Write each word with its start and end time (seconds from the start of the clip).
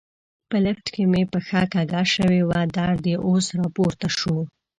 په 0.49 0.55
لفټ 0.65 0.85
کې 0.95 1.03
مې 1.11 1.23
پښه 1.31 1.61
کږه 1.73 2.01
شوې 2.13 2.41
وه، 2.47 2.61
درد 2.77 3.03
یې 3.11 3.17
اوس 3.27 3.45
را 3.57 3.67
پورته 3.75 4.07
شو. 4.17 4.37